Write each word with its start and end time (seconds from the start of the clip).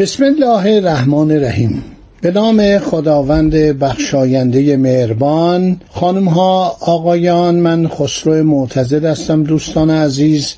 بسم 0.00 0.24
الله 0.24 0.76
الرحمن 0.76 1.30
الرحیم. 1.30 1.82
به 2.20 2.30
نام 2.30 2.78
خداوند 2.78 3.54
بخشاینده 3.54 4.76
مهربان 4.76 5.80
خانم 5.90 6.28
ها 6.28 6.76
آقایان 6.80 7.54
من 7.54 7.88
خسرو 7.88 8.44
معتزد 8.44 9.04
هستم. 9.04 9.42
دوستان 9.42 9.90
عزیز 9.90 10.54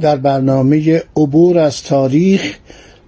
در 0.00 0.16
برنامه 0.16 1.02
عبور 1.16 1.58
از 1.58 1.82
تاریخ 1.82 2.56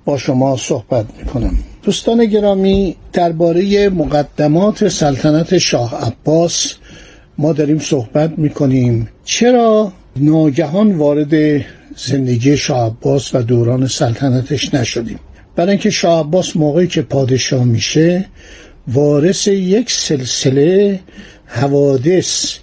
با 0.05 0.19
شما 0.19 0.57
صحبت 0.57 1.07
می‌کنم. 1.19 1.55
دوستان 1.83 2.25
گرامی 2.25 2.97
درباره 3.13 3.89
مقدمات 3.89 4.89
سلطنت 4.89 5.59
شاه 5.59 5.95
عباس 6.07 6.75
ما 7.39 7.53
داریم 7.53 7.79
صحبت 7.79 8.33
می‌کنیم. 8.37 9.09
چرا 9.25 9.93
ناگهان 10.17 10.93
وارد 10.93 11.65
زندگی 11.97 12.57
شاه 12.57 12.87
عباس 12.87 13.35
و 13.35 13.43
دوران 13.43 13.87
سلطنتش 13.87 14.75
نشدیم؟ 14.75 15.19
برای 15.57 15.71
اینکه 15.71 15.91
شاه 15.91 16.21
عباس 16.21 16.57
موقعی 16.57 16.87
که 16.87 17.03
پادشاه 17.03 17.65
میشه 17.65 18.25
وارث 18.89 19.49
یک 19.49 19.91
سلسله 19.91 21.01
حوادث 21.47 22.57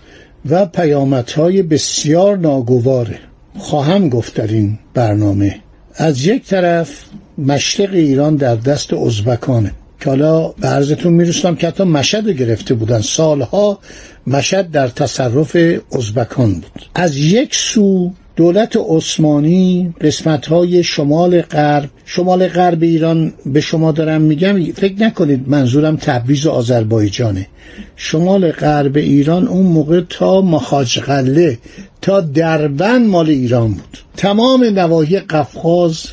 و 0.50 0.66
پیامدهای 0.66 1.64
بسیار 1.64 2.38
ناگواره. 2.38 3.20
خواهم 3.58 4.10
گفت 4.10 4.34
در 4.34 4.48
این 4.48 4.80
برنامه. 4.94 5.60
از 5.96 6.26
یک 6.26 6.46
طرف 6.46 7.06
مشرق 7.38 7.94
ایران 7.94 8.36
در 8.36 8.56
دست 8.56 8.94
ازبکانه. 8.94 9.72
که 10.00 10.10
حالا 10.10 10.48
به 10.48 10.68
عرضتون 10.68 11.14
میرسونم 11.14 11.56
که 11.56 11.68
حتی 11.68 11.84
مشد 11.84 12.30
گرفته 12.30 12.74
بودن. 12.74 13.02
سالها 13.02 13.80
مشد 14.28 14.72
در 14.72 14.88
تصرف 14.88 15.58
ازبکان 15.92 16.54
بود. 16.54 16.86
از 16.96 17.18
یک 17.18 17.56
سو 17.56 18.14
دولت 18.36 18.78
عثمانی 18.90 19.94
قسمت 20.02 20.46
های 20.46 20.84
شمال 20.84 21.42
غرب 21.42 21.90
شمال 22.06 22.48
غرب 22.48 22.84
ایران 22.84 23.34
به 23.46 23.62
شما 23.62 23.92
دارم 23.92 24.22
میگم 24.22 24.64
فکر 24.64 25.04
نکنید 25.04 25.50
منظورم 25.50 25.96
تبریز 25.96 26.48
آذربایجانه. 26.48 27.48
شمال 27.96 28.52
غرب 28.52 28.98
ایران 28.98 29.48
اون 29.48 29.66
موقع 29.66 30.02
تا 30.10 30.42
مخاجقله 30.42 31.58
تا 32.02 32.22
دربن 32.22 33.08
مال 33.08 33.30
ایران 33.30 33.72
بود. 33.72 33.98
تمام 34.18 34.64
نواحی 34.64 35.20
قفقاز 35.20 36.06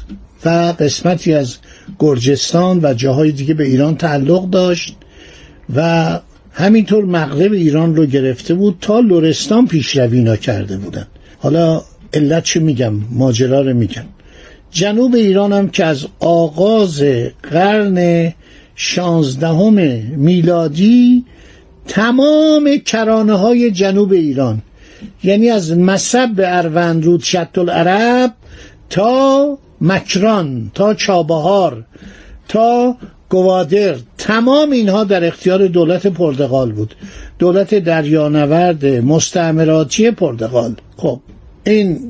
و 0.45 0.75
قسمتی 0.79 1.35
از 1.35 1.57
گرجستان 1.99 2.81
و 2.83 2.95
جاهای 2.95 3.33
دیگه 3.33 3.55
به 3.55 3.65
ایران 3.65 3.97
تعلق 3.97 4.51
داشت 4.51 4.97
و 5.77 6.21
همینطور 6.53 7.05
مغرب 7.05 7.53
ایران 7.53 7.97
رو 7.97 8.07
گرفته 8.07 8.55
بود 8.55 8.77
تا 8.81 9.01
لرستان 9.01 9.67
پیشروی 9.67 10.37
کرده 10.37 10.77
بودن. 10.77 11.07
حالا 11.39 11.83
علت 12.15 12.45
چه 12.45 12.61
میگم؟ 12.61 12.93
ماجرا 13.11 13.61
رو 13.61 13.75
میگم. 13.75 14.05
جنوب 14.71 15.15
ایران 15.15 15.53
هم 15.53 15.69
که 15.69 15.85
از 15.85 16.07
آغاز 16.21 17.03
قرن 17.43 18.33
شانزدهم 18.75 19.75
میلادی 20.17 21.25
تمام 21.89 22.77
کرانه 22.87 23.35
های 23.35 23.71
جنوب 23.71 24.13
ایران 24.13 24.63
یعنی 25.25 25.51
از 25.51 25.79
مصب 25.79 26.29
به 26.29 26.57
اروندرود 26.59 27.23
شط 27.23 27.59
العرب 27.59 28.35
تا 28.91 29.59
مکران 29.81 30.71
تا 30.75 30.95
چابهار 30.95 31.85
تا 32.49 32.97
گوادر 33.29 33.97
تمام 34.19 34.71
اینها 34.71 35.05
در 35.05 35.25
اختیار 35.25 35.67
دولت 35.67 36.07
پرتغال 36.07 36.73
بود. 36.73 36.95
دولت 37.39 37.75
دریانورد 37.75 38.87
مستعمراتی 38.87 40.11
پرتغال. 40.11 40.75
خب 40.97 41.21
این 41.65 42.01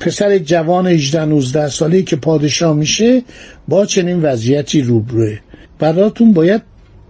پسر 0.00 0.38
جوان 0.38 0.86
18 0.86 1.24
19 1.24 1.68
ساله 1.68 2.02
که 2.02 2.16
پادشاه 2.16 2.76
میشه 2.76 3.22
با 3.68 3.86
چنین 3.86 4.22
وضعیتی 4.22 4.80
روبروه. 4.80 5.38
براتون 5.78 6.32
باید 6.32 6.62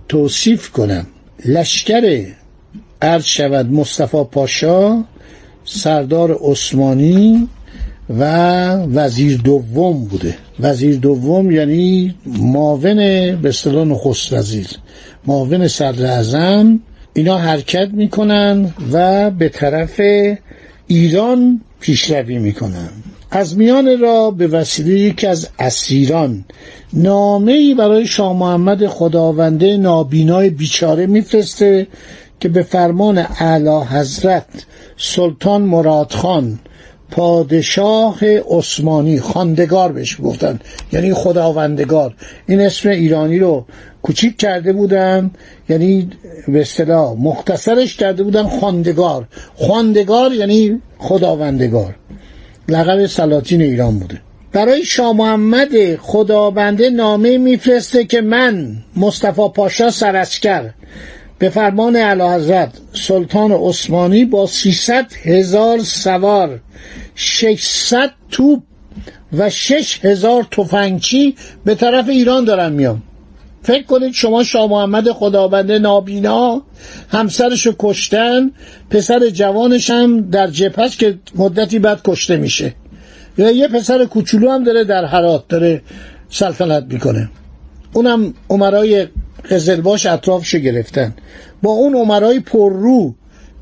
توصیف 0.09 0.71
کنم. 0.71 1.06
لشکر 1.44 2.25
عرض 3.03 3.25
شود 3.25 3.72
مصطفی 3.72 4.25
پاشا 4.33 5.05
سردار 5.65 6.39
عثمانی 6.41 7.49
و 8.19 8.23
وزیر 8.77 9.37
دوم 9.37 10.05
بوده. 10.05 10.34
وزیر 10.61 10.97
دوم 10.97 11.50
یعنی 11.50 12.15
معاون 12.27 12.97
به 13.37 13.49
اصطلاح 13.49 13.84
نخست 13.84 14.33
وزیر. 14.33 14.67
معاون 15.27 15.69
صدر 15.69 16.06
اعظم. 16.06 16.81
اینا 17.15 17.38
حرکت 17.38 17.88
می‌کنن 17.93 18.75
و 18.93 19.31
به 19.31 19.49
طرف 19.49 20.00
ایران 20.87 21.61
پیشروی 21.81 22.39
می‌کنن 22.39 22.89
از 23.31 23.59
میان 23.59 24.01
را 24.01 24.31
به 24.31 24.47
وسیله 24.47 25.01
یکی 25.01 25.27
از 25.27 25.49
اسیران 25.59 26.45
نامه 26.93 27.53
ای 27.53 27.75
برای 27.75 28.07
شاه 28.07 28.37
محمد 28.37 28.87
خداونده 28.87 29.77
نابینای 29.77 30.51
بیچاره 30.51 31.07
میفرسته 31.07 31.87
که 32.41 32.49
به 32.49 32.63
فرمان 32.63 33.19
اعلی 33.19 33.85
حضرت 33.91 34.47
سلطان 34.97 35.63
مرادخان 35.63 36.59
پادشاه 37.11 38.19
عثمانی 38.50 39.21
خاندگار 39.21 39.93
بهش 39.93 40.17
گفتن 40.22 40.61
یعنی 40.93 41.15
خداوندگار. 41.15 42.15
این 42.47 42.61
اسم 42.61 42.89
ایرانی 42.89 43.39
رو 43.39 43.65
کوچیک 44.03 44.37
کرده 44.37 44.72
بودن. 44.72 45.31
یعنی 45.69 46.11
به 46.49 46.61
اصطلاح 46.61 47.17
مختصرش 47.19 47.97
کرده 47.97 48.22
بودن 48.22 48.43
خواندگار 48.43 49.28
خواندگار 49.55 50.33
یعنی 50.33 50.83
خداوندگار. 50.99 51.94
لقب 52.69 53.06
سلاطین 53.06 53.62
ایران 53.62 53.99
بوده. 53.99 54.21
برای 54.53 54.84
شاه 54.84 55.12
محمد 55.12 55.97
خدابنده 55.97 56.91
نامه 56.91 57.38
میفرسته 57.38 58.05
که 58.05 58.21
من 58.21 58.77
مصطفی 58.97 59.49
پاشا 59.55 59.91
سرسکر 59.91 60.71
به 61.39 61.49
فرمان 61.49 61.97
اعلی 61.97 62.23
حضرت 62.23 62.73
سلطان 62.93 63.53
عثمانی 63.53 64.25
با 64.25 64.47
300 64.47 65.07
هزار 65.23 65.79
سوار 65.79 66.61
600 67.15 68.11
توپ 68.31 68.63
و 69.33 69.51
6 69.51 70.05
هزار 70.05 70.47
تفنگچی 70.51 71.35
به 71.65 71.75
طرف 71.75 72.09
ایران 72.09 72.45
دارم 72.45 72.73
میام 72.73 73.03
فکر 73.63 73.83
کنید 73.83 74.13
شما 74.13 74.45
شاه 74.45 74.71
محمد 74.71 75.13
خدابنده 75.13 75.79
نابینا 75.79 76.63
همسرشو 77.09 77.73
کشتن 77.79 78.51
پسر 78.91 79.29
جوانش 79.29 79.91
هم 79.91 80.31
در 80.31 80.47
جبهه 80.47 80.89
که 80.89 81.19
مدتی 81.35 81.79
بعد 81.79 82.01
کشته 82.05 82.37
میشه. 82.37 82.75
یا 83.39 83.51
یه 83.51 83.69
پسر 83.69 84.05
کوچولو 84.05 84.51
هم 84.51 84.65
داره 84.65 84.85
در 84.85 85.05
حرات 85.05 85.49
داره 85.49 85.83
سلطنت 86.31 86.85
می‌کنه. 86.93 87.29
اونم 87.93 88.35
عمرای 88.51 89.07
قزلباش 89.51 90.07
اطرافشو 90.07 90.59
گرفتن. 90.59 91.15
با 91.62 91.71
اون 91.71 91.95
عمرای 91.95 92.41
پررو 92.41 93.15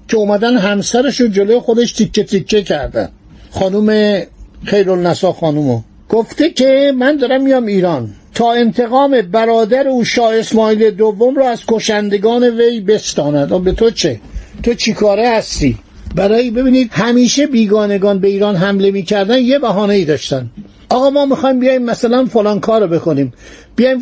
که 0.08 0.16
اومدن 0.16 0.56
همسرشو 0.56 1.26
جلوی 1.26 1.58
خودش 1.58 1.92
تیکه 1.92 2.24
تیکه 2.24 2.62
کردن. 2.62 3.08
خانوم 3.50 4.20
خیرالنسا 4.64 5.32
خانومو. 5.32 5.80
گفته 6.08 6.50
که 6.50 6.92
من 6.96 7.16
دارم 7.16 7.42
میام 7.42 7.66
ایران. 7.66 8.10
تا 8.34 8.52
انتقام 8.52 9.22
برادر 9.22 9.88
او 9.88 10.04
شاه 10.04 10.34
اسماعیل 10.36 10.90
دوم 10.90 11.36
را 11.36 11.50
از 11.50 11.60
کشندگان 11.68 12.42
وی 12.42 12.80
بستاند. 12.80 13.64
به 13.64 13.72
تو 13.72 13.90
چه؟ 13.90 14.20
تو 14.62 14.74
چیکاره 14.74 15.28
هستی؟ 15.28 15.78
برای 16.14 16.50
ببینید 16.50 16.90
همیشه 16.92 17.46
بیگانگان 17.46 18.18
به 18.18 18.28
ایران 18.28 18.56
حمله 18.56 18.90
می‌کردن 18.90 19.38
یه 19.38 19.58
بهانه 19.58 19.94
ای 19.94 20.04
داشتن. 20.04 20.50
آقا 20.94 21.10
ما 21.10 21.26
می‌خوایم 21.26 21.60
بیایم 21.60 21.82
مثلا 21.82 22.24
فلان 22.24 22.60
کار 22.60 22.80
رو 22.80 22.86
بکنیم. 22.86 23.32
بیایم 23.76 23.98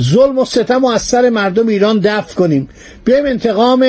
ظلم 0.00 0.38
و 0.38 0.44
ستم 0.44 0.84
و 0.84 0.88
از 0.88 1.02
سر 1.02 1.30
مردم 1.30 1.68
ایران 1.68 1.98
دفع 1.98 2.34
کنیم. 2.34 2.68
بیایم 3.04 3.26
انتقام 3.26 3.86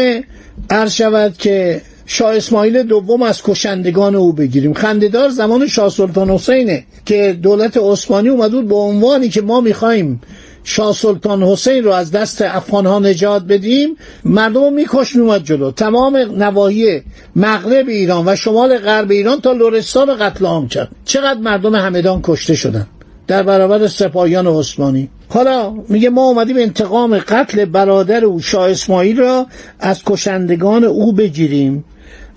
عرض 0.69 0.94
شود 0.94 1.38
که 1.38 1.81
شاه 2.05 2.35
اسماعیل 2.35 2.83
دوم 2.83 3.21
از 3.21 3.44
کشندگان 3.44 4.15
او 4.15 4.33
بگیریم. 4.33 4.73
خندهدار 4.73 5.29
زمان 5.29 5.67
شاه 5.67 5.89
سلطان 5.89 6.29
حسینه 6.29 6.83
که 7.05 7.38
دولت 7.44 7.77
عثمانی 7.77 8.29
اومد 8.29 8.51
بود 8.51 8.67
به 8.67 8.75
عنوانی 8.75 9.29
که 9.29 9.41
ما 9.41 9.61
می‌خوایم 9.61 10.21
شاه 10.69 10.93
سلطان 10.93 11.43
حسین 11.43 11.83
رو 11.83 11.91
از 11.91 12.11
دست 12.11 12.41
افغان 12.41 12.85
ها 12.85 12.99
نجات 12.99 13.43
بدیم 13.43 13.97
مردم 14.25 14.73
میکش 14.73 15.15
میومد 15.15 15.43
جلو. 15.43 15.71
تمام 15.71 16.17
نواحی 16.17 17.01
مغرب 17.35 17.87
ایران 17.87 18.27
و 18.27 18.35
شمال 18.35 18.77
غرب 18.77 19.11
ایران 19.11 19.41
تا 19.41 19.51
لرستان 19.51 20.15
قتل 20.15 20.45
عام 20.45 20.67
کرد. 20.67 20.89
چقدر 21.05 21.39
مردم 21.39 21.75
همدان 21.75 22.19
کشته 22.23 22.55
شدن؟ 22.55 22.87
در 23.27 23.43
برابر 23.43 23.87
سپاهیان 23.87 24.47
عثمانی. 24.47 25.09
حالا 25.29 25.73
میگه 25.89 26.09
ما 26.09 26.21
اومدیم 26.21 26.57
انتقام 26.57 27.17
قتل 27.17 27.65
برادر 27.65 28.25
او 28.25 28.41
شاه 28.41 28.69
اسماعیل 28.69 29.17
را 29.17 29.47
از 29.79 30.03
کشندگان 30.03 30.83
او 30.83 31.13
بگیریم. 31.13 31.83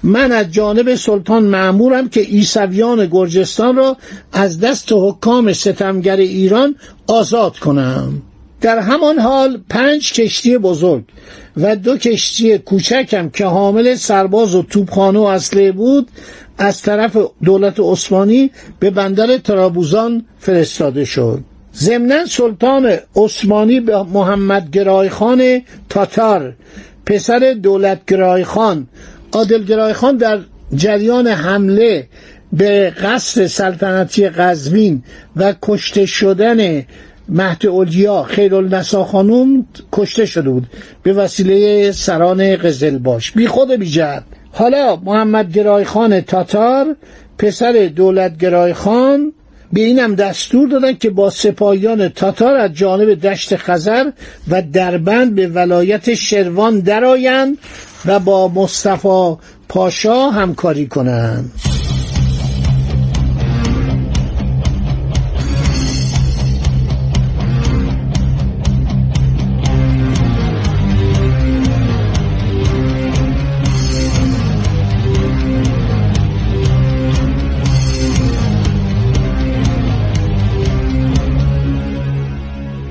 من 0.02 0.32
از 0.32 0.52
جانب 0.52 0.94
سلطان 0.94 1.42
معمورم 1.42 2.08
که 2.08 2.20
ایسویان 2.20 3.06
گرجستان 3.06 3.76
را 3.76 3.96
از 4.32 4.60
دست 4.60 4.92
حکام 4.92 5.52
ستمگر 5.52 6.16
ایران 6.16 6.74
آزاد 7.06 7.58
کنم. 7.58 8.22
در 8.60 8.78
همان 8.78 9.18
حال 9.18 9.60
پنج 9.68 10.12
کشتی 10.12 10.58
بزرگ 10.58 11.04
و 11.56 11.76
دو 11.76 11.96
کشتی 11.96 12.58
کوچکم 12.58 13.28
که 13.28 13.44
حامل 13.44 13.94
سرباز 13.94 14.54
و 14.54 14.62
توپخانه 14.62 15.18
و 15.18 15.22
اسلحه 15.22 15.72
بود 15.72 16.08
از 16.58 16.82
طرف 16.82 17.16
دولت 17.44 17.80
عثمانی 17.80 18.50
به 18.80 18.90
بندر 18.90 19.36
ترابوزان 19.36 20.24
فرستاده 20.38 21.04
شد. 21.04 21.40
ضمنا 21.76 22.26
سلطان 22.26 22.96
عثمانی 23.16 23.80
به 23.80 24.02
محمد 24.02 24.70
گرای 24.70 25.08
خان 25.08 25.62
تاتار 25.88 26.54
پسر 27.06 27.56
دولت 27.62 28.00
گرای 28.06 28.44
خان 28.44 28.86
عادل 29.32 29.92
خان 29.92 30.16
در 30.16 30.38
جریان 30.74 31.26
حمله 31.26 32.06
به 32.52 32.90
قصر 32.90 33.46
سلطنتی 33.46 34.28
قزوین 34.28 35.02
و 35.36 35.54
کشته 35.62 36.06
شدن 36.06 36.84
مهد 37.28 37.66
اولیا 37.66 38.22
خیرالنسا 38.22 39.04
خانوم 39.04 39.66
کشته 39.92 40.26
شده 40.26 40.50
بود 40.50 40.66
به 41.02 41.12
وسیله 41.12 41.92
سران 41.92 42.56
قزلباش 42.56 43.32
بی 43.32 43.46
خود 43.46 43.70
بی 43.70 43.90
جد. 43.90 44.24
حالا 44.52 44.96
محمد 44.96 45.52
گرای 45.52 45.84
خان 45.84 46.20
تاتار 46.20 46.96
پسر 47.38 47.90
دولت 47.96 48.38
گرای 48.38 48.74
خان 48.74 49.32
به 49.72 49.80
اینم 49.80 50.14
دستور 50.14 50.68
دادن 50.68 50.92
که 50.92 51.10
با 51.10 51.30
سپاهیان 51.30 52.08
تاتار 52.08 52.56
از 52.56 52.74
جانب 52.74 53.14
دشت 53.14 53.56
خزر 53.56 54.10
و 54.48 54.62
دربند 54.72 55.34
به 55.34 55.46
ولایت 55.46 56.14
شروان 56.14 56.80
درآیند 56.80 57.58
و 58.06 58.18
با 58.18 58.48
مصطفی 58.48 59.36
پاشا 59.68 60.30
همکاری 60.30 60.86
کنند. 60.86 61.52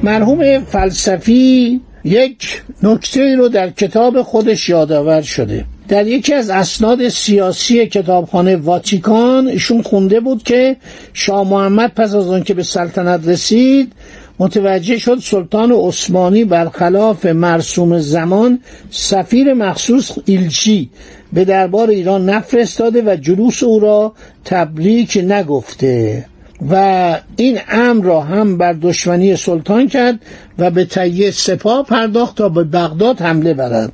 مرحوم 0.04 0.60
فلسفی 0.60 1.82
یک 2.10 2.62
نکته 2.84 3.36
رو 3.36 3.50
در 3.50 3.70
کتاب 3.70 4.22
خودش 4.22 4.70
یادآور 4.70 5.22
شده. 5.22 5.66
در 5.88 6.08
یکی 6.08 6.34
از 6.34 6.50
اسناد 6.50 7.10
سیاسی 7.10 7.86
کتابخانه 7.86 8.56
واتیکان 8.56 9.48
ایشون 9.48 9.82
خونده 9.82 10.20
بود 10.20 10.44
که 10.44 10.78
شاه 11.14 11.50
محمد 11.50 11.92
پس 11.96 12.16
از 12.16 12.30
آن 12.30 12.44
که 12.44 12.54
به 12.54 12.64
سلطنت 12.64 13.28
رسید 13.28 13.94
متوجه 14.40 14.98
شد 14.98 15.20
سلطان 15.20 15.72
عثمانی 15.72 16.46
برخلاف 16.46 17.26
مرسوم 17.26 18.00
زمان 18.00 18.60
سفیر 18.92 19.54
مخصوص 19.54 20.12
ایلچی 20.26 20.90
به 21.34 21.46
دربار 21.46 21.90
ایران 21.90 22.30
نفرستاده 22.30 23.02
و 23.02 23.16
جلوس 23.16 23.64
او 23.64 23.80
را 23.80 24.14
تبریک 24.46 25.18
نگفته. 25.24 26.26
و 26.70 27.20
این 27.36 27.60
امر 27.70 28.06
را 28.06 28.22
هم 28.22 28.58
بر 28.58 28.74
دشمنی 28.74 29.36
سلطان 29.36 29.88
کرد 29.88 30.20
و 30.58 30.72
به 30.72 30.86
تهیه 30.86 31.32
سپاه 31.32 31.86
پرداخت 31.86 32.38
تا 32.38 32.50
به 32.50 32.64
بغداد 32.64 33.22
حمله 33.22 33.54
برد. 33.54 33.92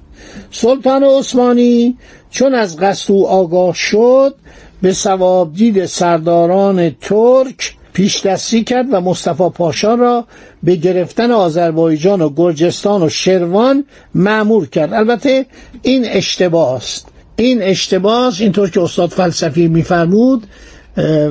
سلطان 0.51 1.03
عثمانی 1.03 1.97
چون 2.29 2.55
از 2.55 2.77
قصد 2.77 3.11
او 3.11 3.27
آگاه 3.27 3.73
شد 3.73 4.35
به 4.81 4.93
سواب 4.93 5.53
دید 5.53 5.85
سرداران 5.85 6.89
ترک 7.01 7.75
پیش 7.93 8.25
دستی 8.25 8.63
کرد 8.63 8.85
و 8.91 9.01
مصطفی 9.01 9.49
پاشا 9.49 9.95
را 9.95 10.25
به 10.63 10.75
گرفتن 10.75 11.31
آذربایجان 11.31 12.21
و 12.21 12.29
گرجستان 12.35 13.03
و 13.03 13.09
شروان 13.09 13.83
معمور 14.15 14.67
کرد. 14.67 14.93
البته 14.93 15.45
این 15.81 16.05
اشتباه 16.05 16.75
است. 16.75 17.07
این 17.35 17.61
اشتباه 17.61 18.27
است 18.27 18.41
اینطور 18.41 18.69
که 18.69 18.81
استاد 18.81 19.09
فلسفی 19.09 19.67
میفرمود 19.67 20.47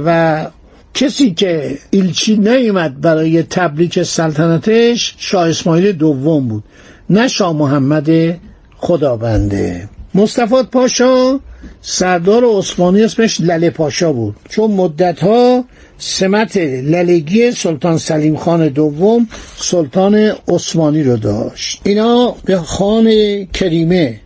و 0.05 0.47
کسی 0.95 1.35
که 1.35 1.79
ایلچی 1.91 2.37
نیومد 2.37 3.01
برای 3.01 3.43
تبریک 3.43 4.03
سلطنتش 4.03 5.15
شاه 5.19 5.49
اسماعیل 5.49 5.93
دوم 5.93 6.49
بود. 6.49 6.65
نه 7.11 7.29
شاه 7.29 7.53
محمد 7.53 8.39
خدابنده 8.77 9.89
مصطفی 10.15 10.63
پاشا 10.73 11.41
سردار 11.81 12.45
عثمانی 12.45 13.03
اسمش 13.03 13.41
لله 13.41 13.71
پاشا 13.71 14.13
بود. 14.13 14.37
چون 14.49 14.71
مدتها 14.71 15.65
سمت 15.99 16.57
للگی 16.57 17.51
سلطان 17.51 17.99
سلیم 17.99 18.37
خان 18.37 18.69
دوم 18.69 19.29
سلطان 19.57 20.15
عثمانی 20.49 21.03
رو 21.03 21.17
داشت. 21.17 21.81
اینا 21.85 22.37
به 22.45 22.59
خان 22.59 23.11
کریمه 23.45 24.21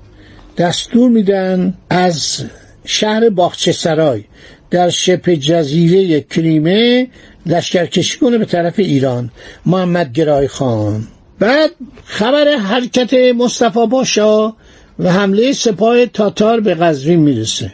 دستور 0.59 1.11
میدن 1.11 1.75
از 1.91 2.45
شهر 2.85 3.29
باخچه 3.29 3.73
سرای 3.73 4.25
در 4.71 4.91
شبه 4.91 5.37
جزیره 5.37 6.21
کریمه 6.21 7.09
لشکرکشی 7.47 8.19
کنه 8.19 8.39
به 8.39 8.45
طرف 8.45 8.79
ایران. 8.79 9.31
محمد 9.67 10.13
گرای 10.13 10.49
خان. 10.49 11.07
بعد 11.39 11.71
خبر 12.05 12.57
حرکت 12.57 13.15
مصطفی 13.15 13.87
پاشا 13.91 14.53
و 14.99 15.13
حمله 15.13 15.53
سپاه 15.53 16.07
تاتار 16.07 16.61
به 16.61 16.75
قزوین 16.75 17.21
می‌رسه. 17.21 17.73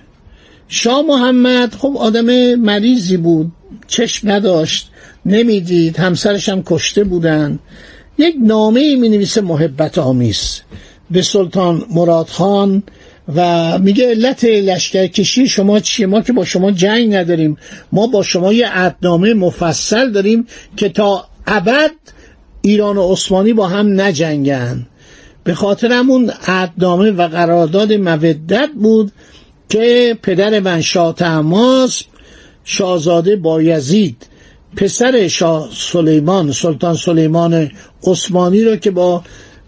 شاه 0.68 1.02
محمد 1.02 1.74
خب 1.74 1.96
آدم 1.98 2.54
مریضی 2.54 3.16
بود 3.16 3.52
چشم 3.86 4.30
نداشت 4.30 4.90
نمی‌دید 5.26 5.96
همسرش 5.96 6.48
هم 6.48 6.62
کشته 6.66 7.04
بودن. 7.04 7.58
یک 8.18 8.34
نامه 8.40 8.96
می 8.96 9.08
نویسه 9.08 9.40
محبت 9.40 9.98
آمیز. 9.98 10.60
به 11.10 11.22
سلطان 11.22 11.84
مراد 11.94 12.26
خان 12.26 12.82
و 13.28 13.78
میگه 13.78 14.10
علت 14.10 14.44
لشکرکشی 14.44 15.48
شما 15.48 15.80
چیه؟ 15.80 16.06
ما 16.06 16.20
که 16.20 16.32
با 16.32 16.44
شما 16.44 16.70
جنگ 16.70 17.14
نداریم. 17.14 17.56
ما 17.92 18.06
با 18.06 18.22
شما 18.22 18.52
یه 18.52 18.68
عدنامه 18.68 19.34
مفصل 19.34 20.10
داریم 20.10 20.46
که 20.76 20.88
تا 20.88 21.28
ابد 21.46 21.90
ایران 22.62 22.96
و 22.96 23.12
عثمانی 23.12 23.52
با 23.52 23.66
هم 23.66 24.00
نجنگن. 24.00 24.86
به 25.44 25.54
خاطر 25.54 25.92
همون 25.92 26.30
عدنامه 26.46 27.10
و 27.10 27.28
قرارداد 27.28 27.92
مودت 27.92 28.70
بود 28.82 29.12
که 29.68 30.18
پدر 30.22 30.60
من 30.60 30.80
شاه 30.80 31.14
تماس 31.14 32.02
شاهزاده 32.64 33.36
بایزید 33.36 34.26
پسر 34.76 35.28
شاه 35.28 35.68
سلیمان 35.72 36.52
سلطان 36.52 36.94
سلیمان 36.94 37.70
عثمانی 38.06 38.64
را 38.64 38.76
که 38.76 38.90
با 38.90 39.22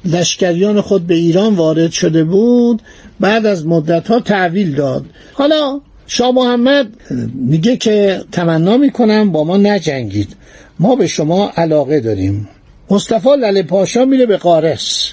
لشکریان 0.07 0.81
خود 0.81 1.07
به 1.07 1.15
ایران 1.15 1.55
وارد 1.55 1.91
شده 1.91 2.25
بود 2.25 2.83
بعد 3.21 3.47
از 3.47 3.67
مدت 3.67 4.09
ها 4.09 4.21
تحویل 4.21 4.75
داد. 4.75 5.05
حالا 5.33 5.81
شاه 6.07 6.31
محمد 6.31 6.87
میگه 7.35 7.77
که 7.77 8.21
تمنا 8.33 8.77
می‌کنم 8.77 9.33
با 9.33 9.45
ما 9.45 9.57
نجنگید. 9.57 10.37
ما 10.79 10.97
به 10.97 11.07
شما 11.07 11.53
علاقه 11.57 12.01
داریم. 12.01 12.49
مصطفی 12.91 13.29
لله 13.29 13.63
پاشا 13.63 14.05
میره 14.05 14.27
به 14.27 14.37
قارس. 14.37 15.13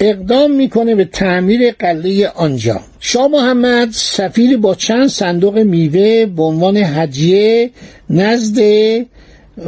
اقدام 0.00 0.50
می‌کنه 0.50 0.94
به 0.94 1.04
تعمیر 1.04 1.70
قلعه 1.78 2.28
آنجا. 2.28 2.80
شاه 3.00 3.28
محمد 3.28 3.88
سفیر 3.92 4.56
با 4.56 4.74
چند 4.74 5.08
صندوق 5.08 5.58
میوه 5.58 6.26
به 6.26 6.42
عنوان 6.42 6.76
هدیه 6.76 7.70
نزد 8.10 8.58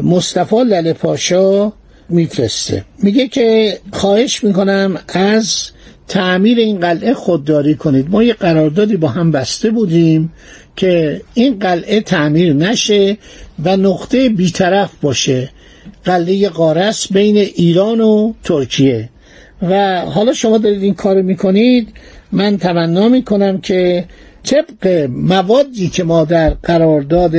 مصطفی 0.02 0.56
لله 0.56 0.92
پاشا 0.92 1.72
میفرسته. 2.08 2.84
میگه 3.02 3.28
که 3.28 3.78
خواهش 3.92 4.44
می‌کنم 4.44 4.98
از 5.08 5.70
تعمیر 6.08 6.58
این 6.58 6.80
قلعه 6.80 7.14
خودداری 7.14 7.74
کنید. 7.74 8.10
ما 8.10 8.22
یه 8.22 8.32
قراردادی 8.32 8.96
با 8.96 9.08
هم 9.08 9.30
بسته 9.30 9.70
بودیم 9.70 10.32
که 10.76 11.20
این 11.34 11.58
قلعه 11.58 12.00
تعمیر 12.00 12.52
نشه 12.52 13.16
و 13.64 13.76
نقطه 13.76 14.28
بیطرف 14.28 14.90
باشه. 15.02 15.50
قلعه 16.04 16.48
قارس 16.48 17.12
بین 17.12 17.36
ایران 17.36 18.00
و 18.00 18.32
ترکیه. 18.44 19.08
و 19.62 20.00
حالا 20.00 20.32
شما 20.32 20.58
دارید 20.58 20.82
این 20.82 20.94
کار 20.94 21.22
می‌کنید. 21.22 21.88
من 22.32 22.58
تمنا 22.58 23.08
می‌کنم 23.08 23.60
که 23.60 24.04
طبق 24.46 25.08
موادی 25.10 25.88
که 25.88 26.04
ما 26.04 26.24
در 26.24 26.50
قرارداد 26.50 27.32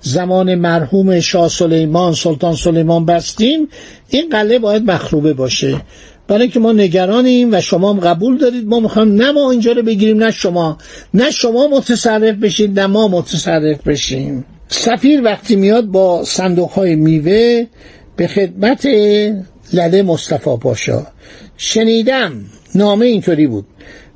زمان 0.00 0.54
مرحوم 0.54 1.20
شاه 1.20 1.48
سلیمان 1.48 2.14
سلطان 2.14 2.54
سلیمان 2.54 3.04
بستیم 3.04 3.68
این 4.08 4.28
قله 4.28 4.58
باید 4.58 4.90
مخروبه 4.90 5.32
باشه. 5.32 5.80
برای 6.28 6.48
که 6.48 6.60
ما 6.60 6.72
نگرانیم 6.72 7.52
و 7.52 7.60
شما 7.60 7.92
هم 7.92 8.00
قبول 8.00 8.38
دارید 8.38 8.66
ما 8.66 8.80
می‌خوایم 8.80 9.14
نه 9.14 9.32
ما 9.32 9.50
اینجا 9.50 9.72
رو 9.72 9.82
بگیریم 9.82 10.22
نه 10.22 10.30
شما. 10.30 10.78
نه 11.14 11.30
شما 11.30 11.68
متصرف 11.68 12.36
بشید 12.36 12.80
نه 12.80 12.86
ما 12.86 13.08
متصرف 13.08 13.82
بشیم. 13.86 14.44
سفیر 14.68 15.24
وقتی 15.24 15.56
میاد 15.56 15.84
با 15.84 16.24
صندوق 16.24 16.70
های 16.70 16.96
میوه 16.96 17.66
به 18.16 18.26
خدمت 18.26 18.86
لده 19.72 20.02
مصطفی 20.02 20.56
پاشا. 20.60 21.06
شنیدم 21.56 22.32
نامه 22.74 23.06
اینطوری 23.06 23.46
بود. 23.46 23.66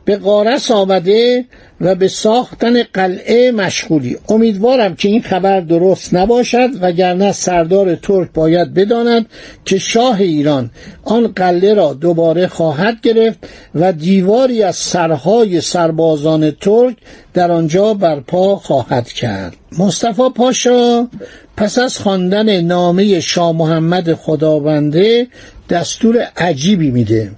به 0.05 0.17
قارس 0.17 0.71
آمده 0.71 1.45
و 1.81 1.95
به 1.95 2.09
ساختن 2.09 2.83
قلعه 2.83 3.53
مشغولی. 3.53 4.17
امیدوارم 4.29 4.95
که 4.95 5.09
این 5.09 5.23
خبر 5.23 5.61
درست 5.61 6.15
نباشد 6.15 6.69
وگرنه 6.81 7.33
سردار 7.33 7.95
ترک 7.95 8.29
باید 8.35 8.75
بداند 8.75 9.27
که 9.65 9.79
شاه 9.79 10.21
ایران 10.21 10.71
آن 11.05 11.27
قلعه 11.27 11.75
را 11.75 11.93
دوباره 11.93 12.47
خواهد 12.47 13.01
گرفت 13.01 13.39
و 13.75 13.93
دیواری 13.93 14.63
از 14.63 14.77
سرهای 14.77 15.61
سربازان 15.61 16.51
ترک 16.51 16.97
در 17.35 17.51
آنجا 17.51 17.95
برپا 17.95 18.57
خواهد 18.57 19.09
کرد. 19.09 19.57
مصطفی 19.79 20.23
پاشا 20.35 21.09
پس 21.57 21.79
از 21.79 21.99
خواندن 21.99 22.61
نامه 22.61 23.21
شاه 23.21 23.53
محمد 23.53 24.15
خداونده 24.15 25.27
دستور 25.71 26.19
عجیبی 26.37 26.91
میده. 26.91 27.31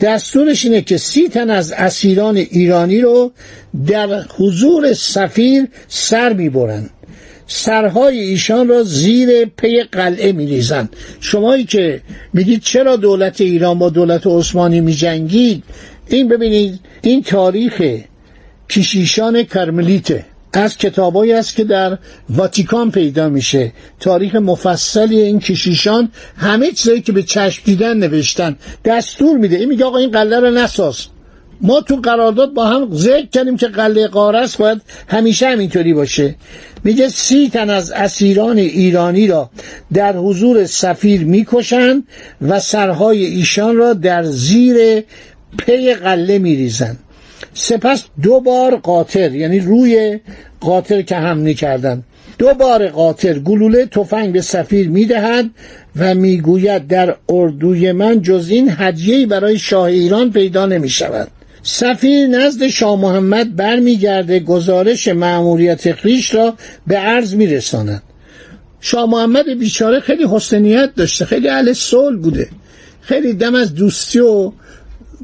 دستورش 0.00 0.64
اینه 0.64 0.82
که 0.82 0.96
سی 0.96 1.28
تن 1.28 1.50
از 1.50 1.72
اسیران 1.72 2.36
ایرانی 2.36 3.00
رو 3.00 3.32
در 3.86 4.22
حضور 4.38 4.92
سفیر 4.92 5.68
سر 5.88 6.32
می‌برن. 6.32 6.90
سرهای 7.46 8.20
ایشان 8.20 8.68
را 8.68 8.82
زیر 8.82 9.44
پی 9.44 9.82
قلعه 9.82 10.32
میریزن. 10.32 10.88
شمایی 11.20 11.64
که 11.64 12.00
میگید 12.32 12.62
چرا 12.62 12.96
دولت 12.96 13.40
ایران 13.40 13.78
با 13.78 13.88
دولت 13.88 14.26
عثمانی 14.26 14.80
میجنگید؟ 14.80 15.62
این 16.08 16.28
ببینید 16.28 16.80
این 17.02 17.22
تاریخ 17.22 17.82
کشیشان 18.68 19.42
کرملیته. 19.42 20.24
از 20.52 20.76
کتابایی 20.76 21.32
است 21.32 21.56
که 21.56 21.64
در 21.64 21.98
واتیکان 22.30 22.90
پیدا 22.90 23.28
میشه. 23.28 23.72
تاریخ 24.00 24.34
مفصلی 24.34 25.20
این 25.20 25.40
کشیشان 25.40 26.08
همه 26.36 26.72
چیزایی 26.72 27.00
که 27.00 27.12
به 27.12 27.22
چشم 27.22 27.62
دیدن 27.64 27.96
نوشتن 27.96 28.56
دستور 28.84 29.38
میده. 29.38 29.56
این 29.56 29.68
میگه 29.68 29.84
آقا 29.84 29.98
این 29.98 30.10
قلعه 30.10 30.40
رو 30.40 30.50
نساز. 30.50 31.06
ما 31.60 31.80
تو 31.80 31.96
قرارداد 31.96 32.54
با 32.54 32.66
هم 32.66 32.94
ذکر 32.94 33.26
کردیم 33.26 33.56
که 33.56 33.68
قلعه 33.68 34.06
قارس 34.06 34.56
باید 34.56 34.82
همیشه 35.08 35.48
همینطوری 35.48 35.94
باشه. 35.94 36.34
میگه 36.84 37.08
سی 37.08 37.48
تن 37.48 37.70
از 37.70 37.90
اسیران 37.90 38.58
ایرانی 38.58 39.26
را 39.26 39.50
در 39.92 40.16
حضور 40.16 40.66
سفیر 40.66 41.24
می‌کشند 41.24 42.04
و 42.42 42.60
سرهای 42.60 43.24
ایشان 43.24 43.76
را 43.76 43.92
در 43.92 44.22
زیر 44.22 45.04
پی 45.58 45.94
قله 45.94 46.38
میریزند 46.38 46.98
سپس 47.54 48.04
دو 48.22 48.40
بار 48.40 48.76
قاطر 48.76 49.34
یعنی 49.34 49.60
روی 49.60 50.20
قاطر 50.60 51.02
که 51.02 51.16
حمله 51.16 51.54
کردن. 51.54 52.04
دو 52.38 52.54
بار 52.54 52.88
قاطر 52.88 53.38
گلوله 53.38 53.86
تفنگ 53.86 54.32
به 54.32 54.40
سفیر 54.40 54.88
می‌دهد 54.88 55.50
و 55.96 56.14
می‌گوید 56.14 56.86
در 56.86 57.16
اردوی 57.28 57.92
من 57.92 58.22
جز 58.22 58.48
این 58.50 58.72
هدیه‌ای 58.76 59.26
برای 59.26 59.58
شاه 59.58 59.82
ایران 59.82 60.30
پیدا 60.30 60.66
نمی 60.66 60.88
شود 60.88 61.28
سفیر 61.62 62.26
نزد 62.26 62.66
شاه 62.66 63.00
محمد 63.00 63.56
برمیگرده 63.56 64.40
گزارش 64.40 65.08
مأموریت 65.08 65.92
خیش 65.92 66.34
را 66.34 66.54
به 66.86 66.96
عرض 66.96 67.34
میرساند. 67.34 68.02
شاه 68.80 69.10
محمد 69.10 69.58
بیچاره 69.58 70.00
خیلی 70.00 70.24
حسنیت 70.30 70.90
داشته 70.96 71.24
خیلی 71.24 71.48
اهل 71.48 71.72
صلح 71.72 72.16
بوده. 72.16 72.48
خیلی 73.00 73.32
دم 73.32 73.54
از 73.54 73.74
دوستی 73.74 74.18
و 74.18 74.52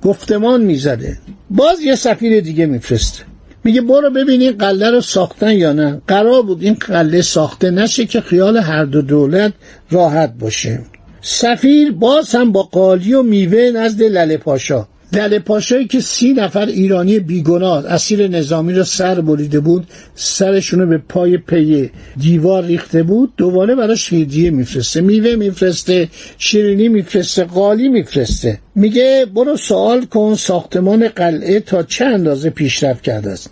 گفتمان 0.02 0.62
می‌زده. 0.62 1.18
باز 1.50 1.80
یه 1.80 1.94
سفیر 1.94 2.40
دیگه 2.40 2.66
میفرسته. 2.66 3.22
میگه 3.64 3.80
برو 3.80 4.10
ببین 4.10 4.40
این 4.40 4.52
قله 4.52 4.90
رو 4.90 5.00
ساختن 5.00 5.52
یا 5.52 5.72
نه. 5.72 6.02
قرار 6.08 6.42
بود 6.42 6.62
این 6.62 6.74
قله 6.74 7.22
ساخته 7.22 7.70
نشه 7.70 8.06
که 8.06 8.20
خیال 8.20 8.56
هر 8.56 8.84
دو 8.84 9.02
دولت 9.02 9.52
راحت 9.90 10.34
باشه. 10.38 10.80
سفیر 11.20 11.92
باز 11.92 12.34
هم 12.34 12.52
با 12.52 12.62
قالی 12.62 13.14
و 13.14 13.22
میوه 13.22 13.70
نزد 13.74 14.02
لله 14.02 14.36
پاشا. 14.36 14.88
لله 15.12 15.38
پاشایی 15.38 15.86
که 15.86 16.00
سی 16.00 16.32
نفر 16.32 16.66
ایرانی 16.66 17.18
بیگناه 17.18 17.86
اسیر 17.86 18.28
نظامی 18.28 18.72
رو 18.72 18.84
سر 18.84 19.20
بریده 19.20 19.60
بود 19.60 19.86
سرشون 20.14 20.88
به 20.88 20.98
پای 20.98 21.38
پی 21.38 21.90
دیوار 22.16 22.64
ریخته 22.64 23.02
بود 23.02 23.32
دوباره 23.36 23.74
براش 23.74 24.12
هدیه 24.12 24.50
میفرسته. 24.50 25.00
میوه 25.00 25.36
میفرسته 25.36 26.08
شیرینی 26.38 26.88
میفرسته 26.88 27.44
قالی 27.44 27.88
میفرسته. 27.88 28.58
میگه 28.74 29.26
برو 29.34 29.56
سوال 29.56 30.04
کن 30.04 30.34
ساختمان 30.34 31.08
قلعه 31.08 31.60
تا 31.60 31.82
چه 31.82 32.04
اندازه 32.04 32.50
پیشرفت 32.50 33.02
کرده 33.02 33.30
است. 33.30 33.50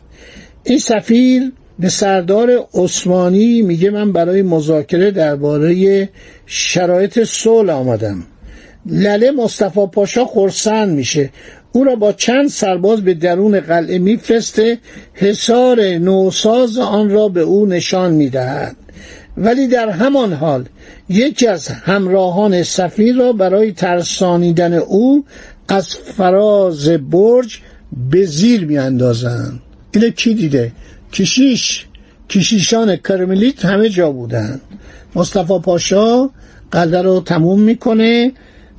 این 0.65 0.79
سفیر 0.79 1.53
به 1.79 1.89
سردار 1.89 2.67
عثمانی 2.75 3.63
میگه 3.63 3.91
من 3.91 4.13
برای 4.13 4.43
مذاکره 4.43 5.11
درباره 5.11 6.09
شرایط 6.47 7.25
صلح 7.25 7.73
آمدم. 7.73 8.23
لله 8.87 9.31
مصطفی 9.31 9.87
پاشا 9.93 10.25
خرسند 10.25 10.89
میشه. 10.89 11.31
او 11.73 11.85
را 11.85 11.97
با 11.97 12.13
چند 12.13 12.49
سرباز 12.49 13.01
به 13.01 13.15
درون 13.15 13.61
قلعه 13.61 13.99
میفرسته 13.99 14.79
حصار 15.15 15.81
نوساز 15.83 16.79
آن 16.79 17.11
را 17.11 17.29
به 17.29 17.41
او 17.41 17.67
نشان 17.67 18.13
می‌دهد. 18.13 18.77
ولی 19.37 19.67
در 19.67 19.91
همان 19.91 20.33
حال 20.33 20.65
یکی 21.09 21.47
از 21.47 21.69
همراهان 21.69 22.63
سفیر 22.63 23.17
را 23.17 23.33
برای 23.33 23.73
ترسانیدن 23.73 24.73
او 24.73 25.25
از 25.69 25.89
فراز 25.97 26.89
برج 26.89 27.59
به 28.11 28.25
زیر 28.25 28.65
میاندازند. 28.65 29.61
اینه 29.95 30.11
کی 30.11 30.35
دیده؟ 30.35 30.73
کشیش. 31.13 31.87
کشیشان 32.31 32.97
کرملیت 32.97 33.65
همه 33.65 33.89
جا 33.89 34.11
بودند. 34.11 34.61
مصطفی 35.15 35.59
پاشا 35.59 36.31
قلعه 36.71 37.03
رو 37.03 37.21
تموم 37.21 37.61
می‌کنه 37.61 38.33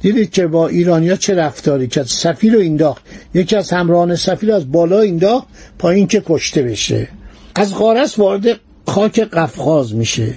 دیدید 0.06 0.32
که 0.32 0.48
با 0.48 0.68
ایرانیا 0.68 1.16
چه 1.16 1.36
رفتاری 1.36 1.88
کرد؟ 1.88 2.06
سفیر 2.06 2.54
رو 2.54 2.60
اینداخت. 2.60 3.04
یکی 3.34 3.56
از 3.56 3.70
همراهان 3.70 4.16
سفیر 4.16 4.54
از 4.54 4.72
بالا 4.72 5.00
اینداخت 5.00 5.48
پایین 5.80 6.08
که 6.08 6.24
کشته 6.26 6.62
بشه. 6.62 7.08
از 7.56 7.76
غارس 7.76 8.20
وارد 8.20 8.60
خاک 8.88 9.20
قفقاز 9.20 9.96
میشه. 9.96 10.34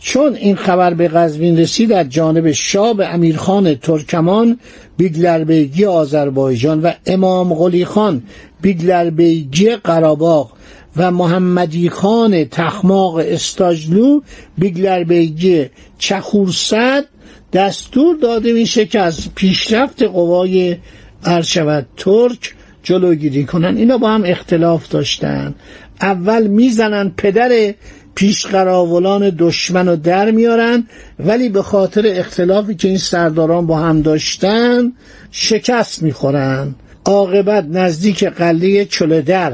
چون 0.00 0.34
این 0.34 0.56
خبر 0.56 0.94
به 0.94 1.08
قزوین 1.08 1.58
رسید 1.58 1.92
از 1.92 2.08
جانب 2.08 2.52
شاه 2.52 2.94
به 2.94 3.06
امیرخان 3.06 3.74
ترکمان 3.74 4.58
بیگلربیگی 4.96 5.84
آذربایجان 5.84 6.82
و 6.82 6.92
امام 7.06 7.54
قلی 7.54 7.84
خان 7.84 8.22
بیگلربیگی 8.62 9.76
قراباغ 9.76 10.52
و 10.96 11.10
محمدی 11.10 11.88
خان 11.88 12.44
تخماق 12.44 13.14
استاجلو 13.14 14.20
بیگلربیگی 14.58 15.66
چخورسعد 15.98 17.04
دستور 17.52 18.16
داده 18.16 18.52
میشه 18.52 18.86
که 18.86 19.00
از 19.00 19.34
پیشرفت 19.34 20.02
قوای 20.02 20.76
اردوی 21.24 21.86
ترک 21.96 22.54
جلوگیری 22.82 23.44
کنن. 23.44 23.76
اینا 23.76 23.98
با 23.98 24.10
هم 24.10 24.22
اختلاف 24.24 24.88
داشتن. 24.88 25.54
اول 26.00 26.46
می‌زنن 26.46 27.12
پدر 27.16 27.74
پیشقراولان 28.14 29.36
دشمن 29.38 29.88
رو 29.88 29.96
در 29.96 30.30
میارن 30.30 30.86
ولی 31.18 31.48
به 31.48 31.62
خاطر 31.62 32.02
اختلافی 32.06 32.74
که 32.74 32.88
این 32.88 32.98
سرداران 32.98 33.66
با 33.66 33.78
هم 33.78 34.02
داشتن 34.02 34.92
شکست 35.30 36.02
می‌خورن. 36.02 36.74
عاقبت 37.04 37.64
نزدیک 37.70 38.24
قلعه 38.24 38.84
چلدر 38.84 39.52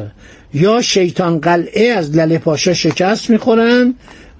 یا 0.54 0.82
شیطان 0.82 1.38
قلعه 1.38 1.88
از 1.88 2.16
لله 2.16 2.38
پاشا 2.38 2.74
شکست 2.74 3.30
می‌خورن 3.30 3.94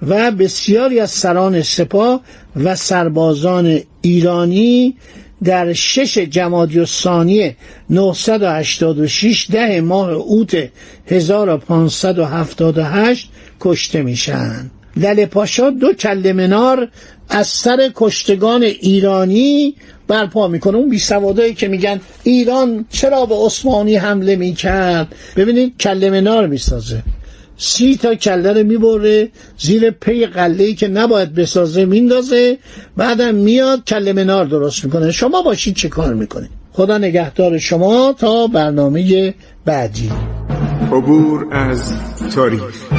و 0.07 0.31
بسیاری 0.31 0.99
از 0.99 1.11
سران 1.11 1.61
سپاه 1.61 2.21
و 2.55 2.75
سربازان 2.75 3.79
ایرانی 4.01 4.95
در 5.43 5.73
شش 5.73 6.17
جمادی 6.17 6.79
و 6.79 6.85
ثانیه 6.85 7.55
986 7.89 9.47
ده 9.51 9.81
ماه 9.81 10.11
اوت 10.11 10.69
1578 11.07 13.29
کشته 13.59 14.01
میشن. 14.01 14.71
لله 14.97 15.25
پاشا 15.25 15.69
دو 15.69 15.93
کل 15.93 16.31
منار 16.31 16.87
از 17.29 17.47
سر 17.47 17.91
کشتگان 17.95 18.63
ایرانی 18.63 19.75
برپا 20.07 20.47
می‌کنه. 20.47 20.77
اون 20.77 20.89
بیسوادایی 20.89 21.53
که 21.53 21.67
میگن 21.67 22.01
ایران 22.23 22.85
چرا 22.89 23.25
به 23.25 23.35
عثمانی 23.35 23.95
حمله 23.95 24.35
می‌کرد؟ 24.35 25.15
ببینید 25.35 25.77
کل 25.77 26.09
منار 26.09 26.47
می‌سازه. 26.47 27.03
سی 27.61 27.97
تا 27.97 28.15
کله 28.15 28.53
رو 28.53 28.63
می‌بره 28.63 29.29
زیر 29.57 29.91
پی 29.91 30.25
قله 30.25 30.73
که 30.73 30.87
نباید 30.87 31.35
بسازه 31.35 31.85
میندازه. 31.85 32.57
بعدم 32.97 33.35
میاد 33.35 33.83
کله 33.83 34.13
منار 34.13 34.45
درست 34.45 34.85
می‌کنه. 34.85 35.11
شما 35.11 35.41
باشید 35.41 35.75
چه 35.75 35.89
کار 35.89 36.13
می‌کنید 36.13 36.49
خدا 36.73 36.97
نگهدار 36.97 37.57
شما 37.57 38.15
تا 38.19 38.47
برنامه 38.47 39.33
بعدی. 39.65 40.11
عبور 40.91 41.47
از 41.51 41.93
تاریخ. 42.35 42.98